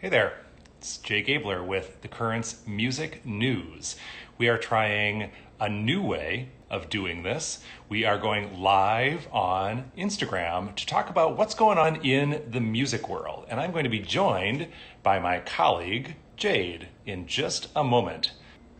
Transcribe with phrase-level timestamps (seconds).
[0.00, 0.34] Hey there,
[0.78, 3.96] it's Jay Gabler with the Current's Music News.
[4.38, 7.64] We are trying a new way of doing this.
[7.88, 13.08] We are going live on Instagram to talk about what's going on in the music
[13.08, 13.46] world.
[13.48, 14.68] And I'm going to be joined
[15.02, 18.34] by my colleague, Jade, in just a moment.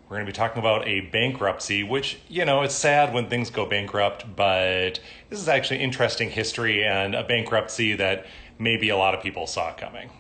[0.09, 3.51] We're going to be talking about a bankruptcy, which, you know, it's sad when things
[3.51, 5.01] go bankrupt, but
[5.31, 8.27] this is actually interesting history and a bankruptcy that
[8.57, 10.11] maybe a lot of people saw coming.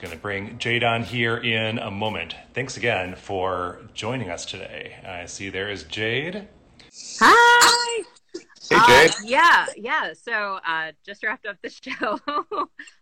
[0.00, 2.34] Going to bring Jade on here in a moment.
[2.54, 4.96] Thanks again for joining us today.
[5.06, 6.48] I see there is Jade.
[7.20, 8.02] Hi.
[8.70, 9.10] Hey, Jade.
[9.10, 10.12] Uh, yeah, yeah.
[10.14, 12.18] So uh, just wrapped up the show.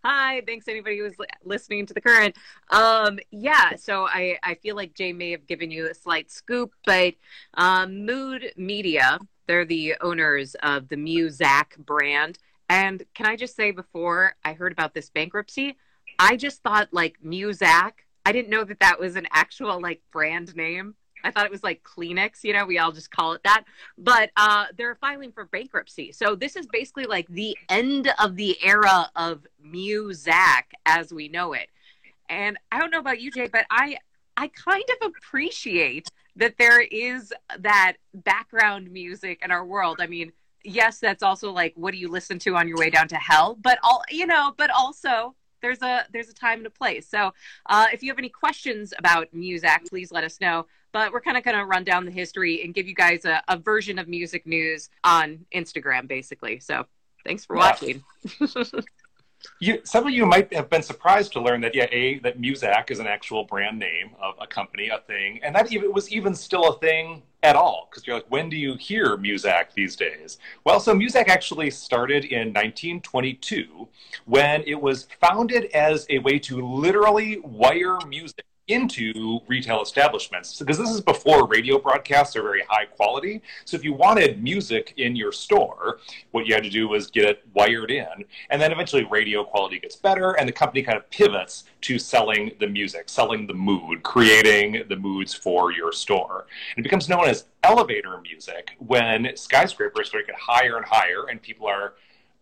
[0.03, 2.35] Hi, thanks anybody who's li- listening to the current.
[2.69, 6.73] Um, yeah, so I, I feel like Jay may have given you a slight scoop,
[6.85, 7.13] but
[7.53, 12.39] um, Mood Media, they're the owners of the Muzak brand.
[12.67, 15.77] And can I just say before I heard about this bankruptcy,
[16.19, 17.93] I just thought like Muzak.
[18.25, 20.95] I didn't know that that was an actual like brand name.
[21.23, 23.65] I thought it was like Kleenex, you know, we all just call it that.
[23.97, 26.11] But uh, they're filing for bankruptcy.
[26.11, 31.53] So this is basically like the end of the era of Muzak as we know
[31.53, 31.69] it.
[32.29, 33.97] And I don't know about you, Jay, but I
[34.37, 39.97] I kind of appreciate that there is that background music in our world.
[39.99, 40.31] I mean,
[40.63, 43.57] yes, that's also like what do you listen to on your way down to hell?
[43.61, 47.07] But all you know, but also there's a there's a time and a place.
[47.07, 47.33] So
[47.65, 50.65] uh, if you have any questions about Muzak, please let us know.
[50.91, 53.43] But we're kind of going to run down the history and give you guys a,
[53.47, 56.59] a version of music news on Instagram, basically.
[56.59, 56.85] So
[57.25, 57.59] thanks for Yeah.
[57.59, 58.03] watching.
[59.61, 62.91] You, some of you might have been surprised to learn that yeah, a that Muzak
[62.91, 66.35] is an actual brand name of a company, a thing, and that even was even
[66.35, 67.87] still a thing at all.
[67.89, 70.37] Because you're like, when do you hear Muzak these days?
[70.63, 73.87] Well, so Muzak actually started in 1922
[74.25, 80.57] when it was founded as a way to literally wire music into retail establishments.
[80.57, 83.41] Because this is before radio broadcasts are very high quality.
[83.65, 85.99] So if you wanted music in your store
[86.31, 88.07] what you had to do was get it wired in
[88.49, 92.51] and then eventually radio quality gets better and the company kind of pivots to selling
[92.59, 96.45] the music selling the mood creating the moods for your store.
[96.77, 101.41] It becomes known as elevator music when skyscrapers start to get higher and higher and
[101.41, 101.93] people are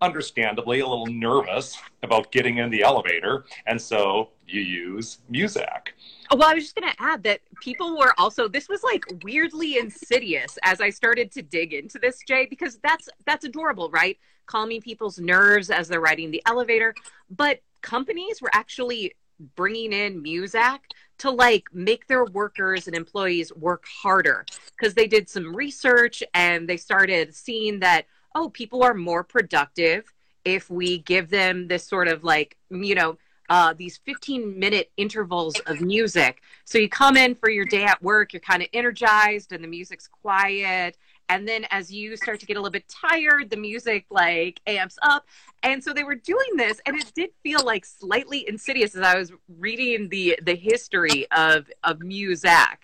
[0.02, 5.90] understandably a little nervous about getting in the elevator and so you use Muzak.
[6.30, 9.04] Oh, well, I was just going to add that people were also this was like
[9.24, 14.18] weirdly insidious as I started to dig into this, Jay, because that's that's adorable, right?
[14.46, 16.94] Calming people's nerves as they're riding the elevator,
[17.30, 19.14] but companies were actually
[19.56, 20.80] bringing in Muzak
[21.20, 24.46] to like make their workers and employees work harder
[24.78, 28.06] because they did some research and they started seeing that
[28.38, 30.14] oh, people are more productive
[30.46, 33.18] if we give them this sort of like, you know,
[33.50, 36.42] uh, these 15 minute intervals of music.
[36.66, 39.68] So you come in for your day at work, you're kind of energized and the
[39.68, 40.98] music's quiet.
[41.30, 44.98] And then as you start to get a little bit tired, the music like amps
[45.02, 45.26] up.
[45.64, 49.18] And so they were doing this and it did feel like slightly insidious as I
[49.18, 52.78] was reading the the history of of Muzak.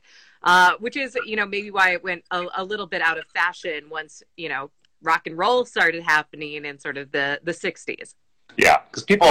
[0.45, 3.25] Uh, which is, you know, maybe why it went a, a little bit out of
[3.27, 4.69] fashion once, you know,
[5.03, 8.15] rock and roll started happening in sort of the the 60s.
[8.57, 9.27] Yeah, because people,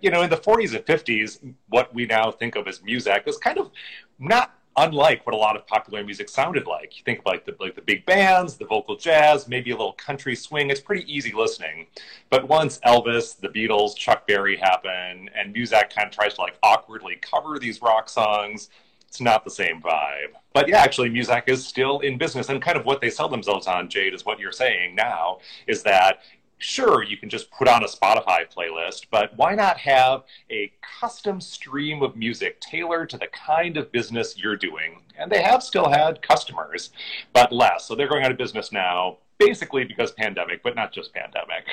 [0.00, 3.38] you know, in the 40s and 50s, what we now think of as music was
[3.38, 3.70] kind of
[4.18, 6.96] not unlike what a lot of popular music sounded like.
[6.96, 9.92] You think of like the like the big bands, the vocal jazz, maybe a little
[9.92, 10.70] country swing.
[10.70, 11.86] It's pretty easy listening.
[12.30, 16.58] But once Elvis, the Beatles, Chuck Berry happen, and Muzak kind of tries to like
[16.62, 18.70] awkwardly cover these rock songs,
[19.14, 20.32] it's not the same vibe.
[20.52, 23.68] But yeah, actually, Muzak is still in business, and kind of what they sell themselves
[23.68, 25.38] on, Jade, is what you're saying now,
[25.68, 26.18] is that
[26.58, 31.40] sure, you can just put on a Spotify playlist, but why not have a custom
[31.40, 35.00] stream of music tailored to the kind of business you're doing?
[35.16, 36.90] And they have still had customers,
[37.32, 37.84] but less.
[37.84, 41.66] So they're going out of business now, basically because pandemic, but not just pandemic.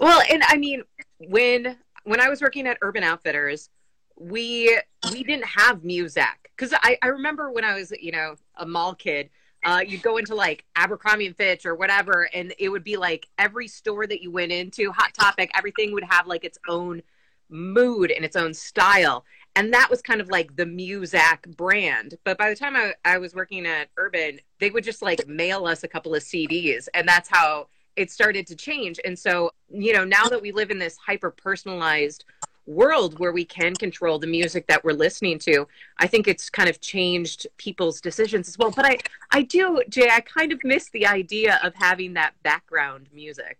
[0.00, 0.82] Well, and I mean,
[1.28, 3.70] when when I was working at Urban Outfitters,
[4.16, 4.78] we
[5.10, 8.94] we didn't have Muzak because I, I remember when I was you know a mall
[8.94, 9.30] kid,
[9.64, 13.26] uh, you'd go into like Abercrombie and Fitch or whatever, and it would be like
[13.38, 17.02] every store that you went into, Hot Topic, everything would have like its own
[17.48, 19.24] mood and its own style.
[19.56, 22.16] And that was kind of like the Muzak brand.
[22.24, 25.66] But by the time I, I was working at Urban, they would just like mail
[25.66, 26.88] us a couple of CDs.
[26.92, 28.98] And that's how it started to change.
[29.04, 32.24] And so, you know, now that we live in this hyper personalized
[32.66, 35.66] world where we can control the music that we're listening to,
[35.98, 38.70] I think it's kind of changed people's decisions as well.
[38.70, 38.98] But I,
[39.30, 43.58] I do, Jay, I kind of miss the idea of having that background music.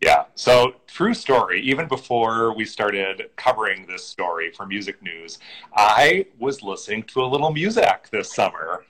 [0.00, 0.24] Yeah.
[0.34, 1.62] So, true story.
[1.62, 5.38] Even before we started covering this story for music news,
[5.76, 8.84] I was listening to a little music this summer.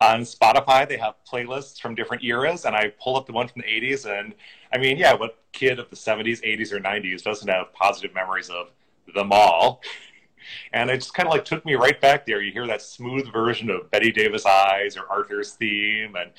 [0.00, 3.62] On Spotify, they have playlists from different eras, and I pull up the one from
[3.62, 4.06] the 80s.
[4.06, 4.34] And
[4.72, 8.50] I mean, yeah, what kid of the 70s, 80s, or 90s doesn't have positive memories
[8.50, 8.68] of
[9.14, 9.82] them all?
[10.72, 12.40] And it just kind of like took me right back there.
[12.40, 16.30] You hear that smooth version of Bette Davis Eyes or Arthur's theme, and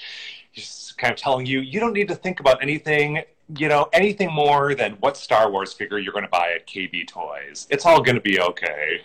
[0.53, 3.23] just kind of telling you, you don't need to think about anything
[3.57, 7.07] you know, anything more than what Star Wars figure you're going to buy at KB
[7.07, 7.67] Toys.
[7.69, 9.01] It's all going to be okay.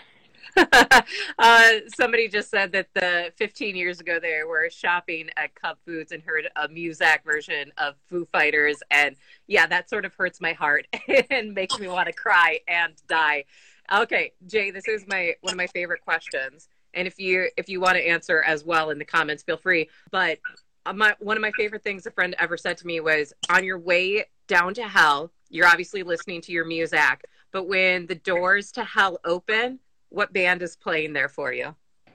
[1.39, 6.13] uh, somebody just said that the 15 years ago they were shopping at Cub Foods
[6.13, 9.17] and heard a Muzak version of Foo Fighters, and
[9.47, 10.87] yeah, that sort of hurts my heart
[11.31, 13.45] and makes me want to cry and die.
[13.93, 17.81] Okay, Jay, this is my one of my favorite questions, and if you if you
[17.81, 19.89] want to answer as well in the comments, feel free.
[20.11, 20.39] But
[20.87, 23.65] uh, my, one of my favorite things a friend ever said to me was, "On
[23.65, 27.21] your way down to hell, you're obviously listening to your Muzak,
[27.53, 31.75] but when the doors to hell open, what band is playing there for you?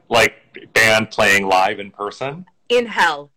[0.10, 0.34] Like
[0.74, 2.46] band playing live in person?
[2.70, 3.32] In hell.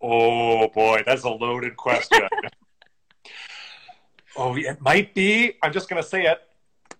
[0.00, 2.28] Oh boy, that's a loaded question.
[4.36, 5.54] oh, it might be.
[5.62, 6.38] I'm just gonna say it.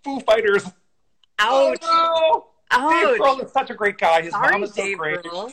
[0.03, 0.65] Foo Fighters.
[1.39, 1.79] Ouch.
[1.83, 2.91] Oh, no.
[2.91, 4.23] Dave Grohl is such a great guy.
[4.23, 5.23] His Sorry, mom is so Dave great.
[5.23, 5.53] Grohl.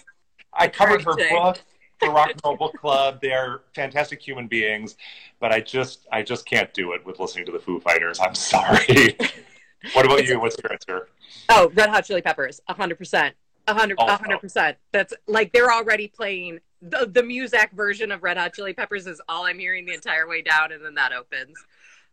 [0.54, 1.60] I covered her book
[2.02, 3.20] the Rock and Roll Book Club.
[3.22, 4.98] They're fantastic human beings,
[5.40, 8.20] but I just I just can't do it with listening to the Foo Fighters.
[8.20, 9.18] I'm sorry.
[9.94, 10.40] what about you?
[10.40, 11.10] What's your answer?
[11.50, 13.36] Oh, Red Hot Chili Peppers, hundred percent,
[13.68, 13.98] hundred
[14.40, 14.78] percent.
[14.92, 19.22] That's like they're already playing the the Muzak version of Red Hot Chili Peppers is
[19.28, 21.58] all I'm hearing the entire way down, and then that opens.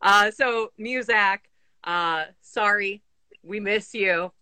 [0.01, 1.39] Uh, so Muzak,
[1.85, 3.03] uh, sorry,
[3.43, 4.33] we miss you,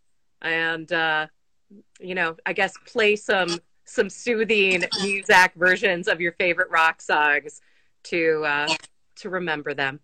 [0.42, 1.26] and uh,
[2.00, 7.60] you know, I guess play some some soothing Muzak versions of your favorite rock songs
[8.04, 8.74] to uh,
[9.16, 10.00] to remember them.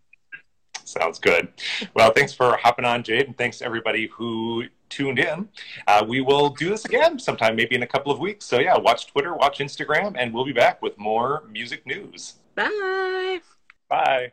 [0.87, 1.49] Sounds good.
[1.95, 5.49] Well, thanks for hopping on, Jade, and thanks everybody who tuned in.
[5.87, 8.45] Uh, we will do this again sometime, maybe in a couple of weeks.
[8.45, 12.35] So yeah, watch Twitter, watch Instagram, and we'll be back with more music news.
[12.55, 13.41] Bye.
[13.89, 14.33] Bye.